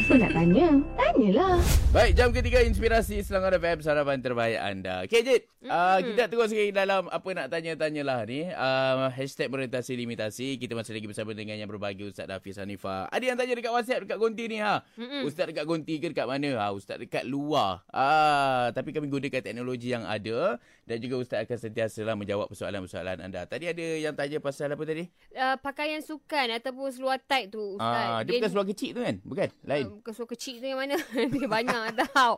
Apa 0.00 0.16
nak 0.16 0.32
tanya? 0.32 0.68
Tanyalah. 1.10 1.58
Baik, 1.90 2.12
jam 2.14 2.30
ketiga 2.30 2.62
inspirasi 2.62 3.18
Selangor 3.26 3.58
FM 3.58 3.82
sarapan 3.82 4.22
terbaik 4.22 4.62
anda. 4.62 5.02
Okay, 5.02 5.26
Jit. 5.26 5.50
Mm-hmm. 5.58 5.74
Uh, 5.74 5.98
kita 6.06 6.22
terus 6.30 6.54
lagi 6.54 6.70
dalam 6.70 7.10
apa 7.10 7.28
nak 7.34 7.50
tanya-tanyalah 7.50 8.22
ni. 8.30 8.46
Uh, 8.46 9.10
hashtag 9.10 9.50
orientasi 9.50 9.98
limitasi. 9.98 10.54
Kita 10.54 10.78
masih 10.78 10.94
lagi 10.94 11.10
bersama 11.10 11.34
dengan 11.34 11.58
yang 11.58 11.66
berbagi 11.66 12.06
Ustaz 12.06 12.30
Hafiz 12.30 12.62
Hanifah. 12.62 13.10
Ada 13.10 13.24
yang 13.26 13.34
tanya 13.34 13.58
dekat 13.58 13.74
WhatsApp, 13.74 14.06
dekat 14.06 14.22
Gonti 14.22 14.44
ni 14.46 14.62
ha. 14.62 14.86
Mm-hmm. 14.86 15.22
Ustaz 15.26 15.50
dekat 15.50 15.64
Gonti 15.66 15.94
ke 15.98 16.14
dekat 16.14 16.30
mana? 16.30 16.50
Ha, 16.62 16.70
Ustaz 16.70 17.02
dekat 17.02 17.26
luar. 17.26 17.82
Ah, 17.90 18.70
tapi 18.70 18.94
kami 18.94 19.10
gunakan 19.10 19.42
teknologi 19.42 19.90
yang 19.90 20.06
ada 20.06 20.62
dan 20.86 20.96
juga 21.02 21.26
Ustaz 21.26 21.42
akan 21.42 21.58
sentiasa 21.58 22.06
menjawab 22.14 22.46
persoalan-persoalan 22.54 23.18
anda. 23.18 23.50
Tadi 23.50 23.66
ada 23.66 23.86
yang 23.98 24.14
tanya 24.14 24.38
pasal 24.38 24.70
apa 24.70 24.86
tadi? 24.86 25.10
Uh, 25.34 25.58
pakaian 25.58 25.98
sukan 26.06 26.54
ataupun 26.54 26.86
seluar 26.94 27.18
tight 27.18 27.50
tu 27.50 27.74
Ustaz. 27.82 28.06
Ah, 28.14 28.22
dia, 28.22 28.38
dia 28.38 28.46
bukan 28.46 28.50
seluar 28.54 28.66
kecil 28.70 28.90
tu 28.94 29.00
kan? 29.02 29.16
Bukan? 29.26 29.48
Lain. 29.66 29.84
Uh, 29.90 29.94
bukan 29.98 30.12
seluar 30.14 30.30
kecil 30.38 30.54
tu 30.62 30.66
yang 30.70 30.78
mana? 30.78 30.99
dia 31.34 31.46
banyak 31.48 31.96
tahu. 32.12 32.34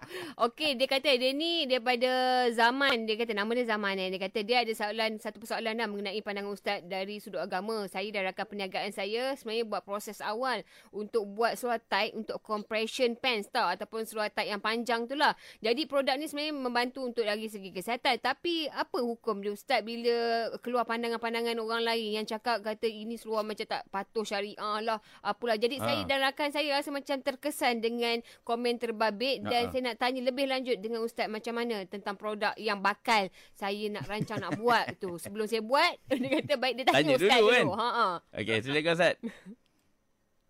Okey, 0.48 0.78
dia 0.78 0.86
kata 0.88 1.10
dia 1.16 1.32
ni 1.34 1.66
daripada 1.68 2.10
zaman, 2.54 3.04
dia 3.04 3.16
kata 3.18 3.32
nama 3.34 3.50
dia 3.52 3.66
zaman 3.68 3.94
eh. 3.98 4.08
Dia 4.14 4.20
kata 4.22 4.38
dia 4.44 4.56
ada 4.62 4.72
soalan 4.72 5.18
satu 5.18 5.42
persoalan 5.42 5.78
dah 5.78 5.88
mengenai 5.88 6.20
pandangan 6.22 6.52
ustaz 6.52 6.80
dari 6.86 7.18
sudut 7.18 7.42
agama. 7.42 7.86
Saya 7.90 8.08
dah 8.10 8.32
rakan 8.32 8.46
perniagaan 8.48 8.90
saya 8.94 9.34
sebenarnya 9.36 9.64
buat 9.68 9.82
proses 9.84 10.18
awal 10.22 10.62
untuk 10.94 11.26
buat 11.28 11.58
seluar 11.58 11.80
tight 11.82 12.14
untuk 12.16 12.38
compression 12.44 13.14
pants 13.18 13.50
tau 13.50 13.68
ataupun 13.68 14.06
seluar 14.06 14.30
tight 14.30 14.50
yang 14.50 14.62
panjang 14.62 15.04
tu 15.06 15.18
lah. 15.18 15.34
Jadi 15.60 15.86
produk 15.86 16.16
ni 16.16 16.26
sebenarnya 16.28 16.54
membantu 16.54 17.04
untuk 17.04 17.24
dari 17.26 17.48
segi 17.48 17.70
kesihatan. 17.72 18.20
Tapi 18.22 18.70
apa 18.70 18.98
hukum 19.02 19.42
dia 19.42 19.52
ustaz 19.52 19.82
bila 19.84 20.48
keluar 20.60 20.86
pandangan-pandangan 20.88 21.58
orang 21.58 21.82
lain 21.84 22.22
yang 22.22 22.26
cakap 22.26 22.62
kata 22.62 22.86
ini 22.86 23.18
seluar 23.18 23.42
macam 23.44 23.64
tak 23.66 23.84
patuh 23.90 24.24
syariah 24.24 24.78
lah. 24.82 24.98
Apalah. 25.24 25.58
Jadi 25.58 25.78
ha. 25.80 25.84
saya 25.84 26.02
dan 26.06 26.18
rakan 26.22 26.50
saya 26.52 26.68
rasa 26.76 26.90
macam 26.92 27.18
terkesan 27.20 27.82
dengan 27.82 28.20
komen 28.52 28.76
terbabit 28.76 29.40
dan 29.40 29.64
uh-huh. 29.64 29.72
saya 29.72 29.82
nak 29.88 29.96
tanya 29.96 30.20
lebih 30.20 30.44
lanjut 30.44 30.76
dengan 30.76 31.00
ustaz 31.00 31.24
macam 31.24 31.56
mana 31.56 31.88
tentang 31.88 32.20
produk 32.20 32.52
yang 32.60 32.84
bakal 32.84 33.32
saya 33.56 33.88
nak 33.88 34.04
rancang 34.04 34.44
nak 34.44 34.60
buat 34.60 35.00
tu. 35.00 35.16
Sebelum 35.24 35.48
saya 35.48 35.64
buat, 35.64 35.96
dia 36.20 36.44
kata 36.44 36.54
baik 36.60 36.74
dia 36.76 36.84
tanya, 36.84 37.00
tanya 37.00 37.14
ustaz 37.16 37.40
dulu. 37.40 37.72
Kan? 37.72 37.80
Ha 37.80 37.88
ah. 37.88 38.14
Okey, 38.36 38.56
silakan 38.60 38.92
ustaz. 38.92 39.16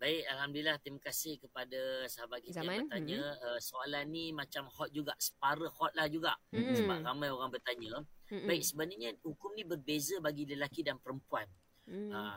Baik, 0.02 0.26
Alhamdulillah 0.34 0.82
terima 0.82 0.98
kasih 0.98 1.38
kepada 1.38 1.78
sahabat 2.10 2.42
kita 2.42 2.58
Zaman. 2.58 2.74
yang 2.74 2.90
bertanya. 2.90 3.22
Mm-hmm. 3.22 3.46
Uh, 3.54 3.58
soalan 3.62 4.04
ni 4.10 4.34
macam 4.34 4.66
hot 4.66 4.90
juga, 4.90 5.14
separa 5.14 5.62
hot 5.78 5.94
lah 5.94 6.10
juga. 6.10 6.34
Mm-hmm. 6.50 6.74
Sebab 6.74 6.98
ramai 7.06 7.30
orang 7.30 7.54
bertanya. 7.54 8.02
Mm-hmm. 8.26 8.48
Baik, 8.50 8.62
sebenarnya 8.66 9.14
hukum 9.22 9.54
ni 9.54 9.62
berbeza 9.62 10.18
bagi 10.18 10.42
lelaki 10.42 10.82
dan 10.82 10.98
perempuan. 10.98 11.46
Mm. 11.86 12.10
Uh, 12.10 12.34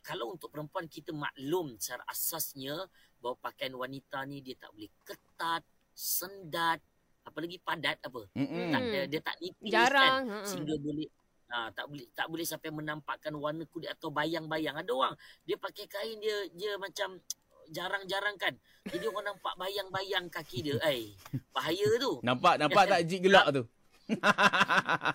kalau 0.00 0.32
untuk 0.32 0.48
perempuan 0.48 0.88
kita 0.88 1.12
maklum 1.12 1.76
secara 1.76 2.02
asasnya 2.08 2.74
bahawa 3.20 3.36
pakaian 3.40 3.74
wanita 3.76 4.24
ni 4.24 4.40
dia 4.40 4.56
tak 4.56 4.72
boleh 4.72 4.90
ketat, 5.04 5.62
sendat, 5.92 6.80
apalagi 7.26 7.58
padat 7.60 7.98
apa. 8.00 8.22
Mm-hmm. 8.32 8.68
Tak 8.72 8.82
dia, 8.88 9.02
dia 9.10 9.20
tak 9.20 9.36
nipis 9.42 9.72
Jarang. 9.72 10.24
kan 10.26 10.46
sehingga 10.46 10.76
boleh 10.80 11.08
Ha, 11.46 11.70
tak 11.70 11.86
boleh 11.86 12.10
tak 12.10 12.26
boleh 12.26 12.42
sampai 12.42 12.74
menampakkan 12.74 13.30
warna 13.38 13.62
kulit 13.70 13.86
atau 13.86 14.10
bayang-bayang. 14.10 14.74
Ada 14.82 14.90
orang 14.90 15.14
dia 15.46 15.54
pakai 15.54 15.86
kain 15.86 16.18
dia 16.18 16.42
dia 16.50 16.74
macam 16.74 17.22
jarang-jarang 17.70 18.34
kan. 18.34 18.50
Jadi 18.90 19.06
orang 19.06 19.30
nampak 19.30 19.54
bayang-bayang 19.54 20.26
kaki 20.26 20.66
dia. 20.66 20.76
Eh, 20.90 21.14
bahaya 21.54 21.86
tu. 22.02 22.18
Nampak 22.26 22.58
nampak 22.58 22.90
tak 22.90 23.00
jik 23.06 23.30
gelak 23.30 23.46
tu. 23.54 23.62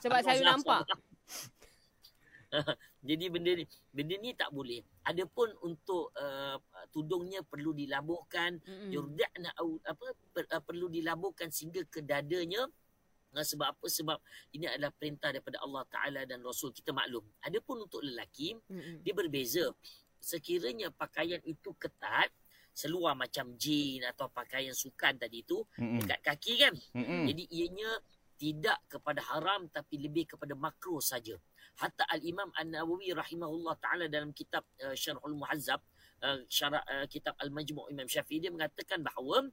Sebab 0.07 0.19
saya 0.23 0.39
nampak. 0.55 0.87
Jadi 3.09 3.25
benda 3.31 3.51
ni 3.55 3.65
benda 3.91 4.15
ni 4.19 4.35
tak 4.35 4.51
boleh. 4.51 4.83
Adapun 5.07 5.49
untuk 5.63 6.11
uh, 6.19 6.59
tudungnya 6.91 7.41
perlu 7.41 7.71
dilabuhkan, 7.71 8.59
mm-hmm. 8.59 9.87
apa 9.87 10.05
per, 10.35 10.45
uh, 10.51 10.61
perlu 10.61 10.91
dilabuhkan 10.91 11.49
sehingga 11.49 11.87
ke 11.87 12.03
dadanya. 12.03 12.67
Uh, 13.31 13.45
sebab 13.47 13.71
apa? 13.71 13.85
Sebab 13.87 14.17
ini 14.53 14.67
adalah 14.67 14.91
perintah 14.91 15.31
daripada 15.31 15.63
Allah 15.63 15.83
Taala 15.87 16.21
dan 16.27 16.43
Rasul 16.43 16.75
kita 16.75 16.91
maklum. 16.91 17.23
Adapun 17.47 17.87
untuk 17.87 18.03
lelaki, 18.03 18.55
mm-hmm. 18.55 18.95
dia 19.01 19.13
berbeza. 19.15 19.65
Sekiranya 20.21 20.93
pakaian 20.93 21.41
itu 21.47 21.73
ketat, 21.79 22.29
seluar 22.71 23.15
macam 23.15 23.55
jean 23.55 24.05
atau 24.07 24.31
pakaian 24.31 24.75
sukan 24.75 25.17
tadi 25.17 25.43
itu 25.43 25.63
mm-hmm. 25.79 25.99
dekat 26.03 26.19
kaki 26.19 26.53
kan. 26.59 26.73
Mm-hmm. 26.95 27.23
Jadi 27.31 27.43
ianya 27.51 27.91
tidak 28.41 28.81
kepada 28.89 29.21
haram 29.29 29.69
tapi 29.69 30.01
lebih 30.01 30.33
kepada 30.33 30.57
makruh 30.57 30.97
saja. 30.97 31.37
Hatta 31.77 32.09
al-Imam 32.09 32.49
An-Nawawi 32.57 33.13
rahimahullah 33.13 33.77
taala 33.77 34.09
dalam 34.09 34.33
kitab 34.33 34.65
uh, 34.81 34.97
Syarhul 34.97 35.37
Muhazzab 35.37 35.77
uh, 36.25 36.41
syarah 36.49 36.81
uh, 36.89 37.05
kitab 37.05 37.37
Al-Majmu' 37.37 37.93
Imam 37.93 38.09
Syafi'i 38.09 38.41
dia 38.41 38.49
mengatakan 38.49 39.05
bahawa 39.05 39.45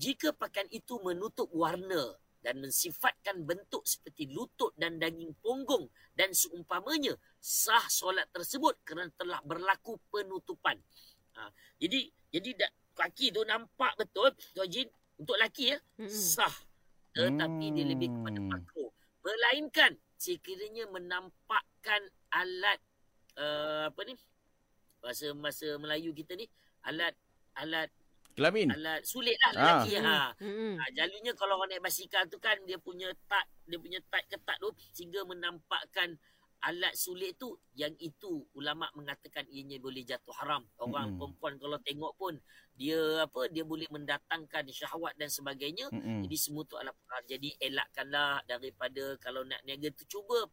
jika 0.00 0.32
pakaian 0.32 0.64
itu 0.72 0.96
menutup 1.04 1.52
warna 1.52 2.16
dan 2.40 2.56
mensifatkan 2.64 3.44
bentuk 3.44 3.84
seperti 3.84 4.32
lutut 4.32 4.72
dan 4.80 4.96
daging 4.96 5.36
punggung 5.44 5.92
dan 6.16 6.32
seumpamanya 6.32 7.12
sah 7.36 7.84
solat 7.92 8.24
tersebut 8.32 8.80
kerana 8.80 9.12
telah 9.20 9.44
berlaku 9.44 10.00
penutupan. 10.08 10.80
Ha, 11.36 11.52
jadi 11.76 12.08
jadi 12.32 12.56
kaki 12.96 13.36
tu 13.36 13.44
nampak 13.44 13.92
betul 14.00 14.32
Tuan 14.56 14.88
untuk 15.20 15.36
laki 15.36 15.76
ya 15.76 15.78
sah 16.08 16.69
tetapi 17.14 17.66
dia 17.74 17.84
lebih 17.86 18.08
kepada 18.14 18.38
hmm. 18.38 18.48
makro. 18.50 18.86
Melainkan 19.20 19.92
sekiranya 20.20 20.84
menampakkan 20.92 22.02
alat 22.30 22.78
uh, 23.40 23.88
apa 23.88 24.00
ni 24.04 24.14
bahasa 25.00 25.32
masa 25.32 25.80
Melayu 25.80 26.12
kita 26.12 26.36
ni 26.36 26.44
alat 26.84 27.16
alat 27.56 27.88
kelamin 28.36 28.68
alat 28.72 29.00
sulit 29.02 29.34
lah 29.40 29.50
ah. 29.50 29.54
lelaki 29.56 29.92
ha. 29.96 30.18
Hmm. 30.36 30.76
ha. 30.76 30.84
Jalunya 30.92 31.32
kalau 31.32 31.56
orang 31.56 31.76
naik 31.76 31.84
basikal 31.88 32.22
tu 32.28 32.36
kan 32.36 32.56
dia 32.68 32.76
punya 32.76 33.08
tak 33.26 33.48
dia 33.64 33.80
punya 33.80 33.98
tak 34.12 34.28
ketat 34.28 34.60
tu 34.60 34.70
sehingga 34.92 35.24
menampakkan 35.24 36.20
alat 36.60 36.92
sulit 36.92 37.40
tu 37.40 37.56
yang 37.72 37.92
itu 37.96 38.44
ulama 38.52 38.88
mengatakan 38.92 39.48
ianya 39.48 39.80
boleh 39.80 40.04
jatuh 40.04 40.32
haram 40.44 40.60
orang 40.76 41.12
mm-hmm. 41.12 41.18
perempuan 41.18 41.54
kalau 41.56 41.78
tengok 41.80 42.12
pun 42.20 42.34
dia 42.76 43.24
apa 43.24 43.48
dia 43.48 43.64
boleh 43.64 43.88
mendatangkan 43.88 44.68
syahwat 44.68 45.16
dan 45.16 45.32
sebagainya 45.32 45.88
mm-hmm. 45.88 46.28
jadi 46.28 46.36
semua 46.36 46.68
tu 46.68 46.76
adalah 46.76 46.92
perkara 46.92 47.24
jadi 47.24 47.48
elakkanlah 47.60 48.44
daripada 48.44 49.04
kalau 49.20 49.40
nak 49.48 49.60
niaga 49.64 49.88
tu 49.96 50.04
cuba 50.04 50.48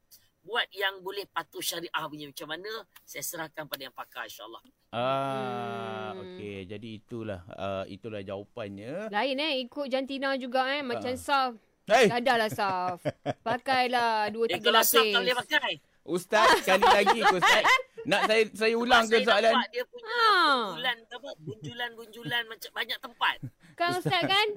buat 0.48 0.64
yang 0.72 1.04
boleh 1.04 1.28
patuh 1.28 1.60
syariah 1.60 2.06
punya 2.08 2.32
macam 2.32 2.48
mana 2.56 2.72
saya 3.04 3.20
serahkan 3.20 3.68
pada 3.68 3.82
yang 3.84 3.96
pakar 3.96 4.32
insyaallah 4.32 4.64
ah 4.96 6.16
hmm. 6.16 6.24
okey 6.24 6.58
jadi 6.72 6.90
itulah 7.04 7.44
uh, 7.52 7.84
itulah 7.92 8.24
jawapannya 8.24 9.12
lain 9.12 9.44
eh 9.44 9.68
ikut 9.68 9.92
jantina 9.92 10.40
juga 10.40 10.72
eh 10.72 10.80
macam 10.88 11.12
uh. 11.12 11.20
saf 11.20 11.60
Hey. 11.88 12.12
Dadalah 12.12 12.52
Saf. 12.52 13.00
Pakailah 13.48 14.28
dua 14.36 14.52
tiga 14.52 14.76
lapis. 14.76 14.92
Kalau 14.92 15.08
Saf 15.08 15.08
tak 15.08 15.22
boleh 15.24 15.38
pakai. 15.40 15.74
Ustaz 16.08 16.64
sekali 16.64 16.88
lagi 16.88 17.20
Ustaz. 17.20 17.64
Nak 18.08 18.22
saya 18.32 18.44
saya 18.56 18.74
ulang 18.80 19.04
ke 19.12 19.20
soalan? 19.28 19.54
Dia 19.76 19.84
punya 19.84 20.08
ha. 20.08 20.32
bunjulan 20.72 20.98
apa? 21.12 21.30
Bunjulan-bunjulan 21.44 22.44
macam 22.48 22.70
banyak 22.72 22.98
tempat. 23.04 23.36
Kan 23.76 23.90
Ustaz 24.00 24.24
kan? 24.24 24.48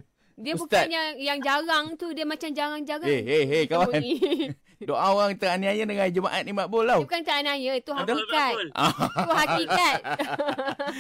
Dia 0.41 0.55
Ustaz. 0.57 0.87
bukan 0.87 0.87
yang, 0.89 1.09
yang 1.19 1.39
jarang 1.43 1.87
tu. 1.99 2.15
Dia 2.15 2.23
macam 2.23 2.49
jarang-jarang. 2.55 3.11
Hei, 3.11 3.21
hei, 3.27 3.45
hei 3.45 3.65
kawan. 3.67 3.99
Doa 4.89 5.13
orang 5.13 5.37
teraniaya 5.37 5.85
dengan 5.85 6.09
jemaat 6.09 6.41
ni 6.47 6.57
makbul 6.57 6.89
tau. 6.89 7.05
Bukan 7.05 7.21
teraniaya. 7.21 7.77
Itu 7.77 7.93
hakikat. 7.93 8.53
Itu 8.73 9.33
hakikat. 9.35 10.01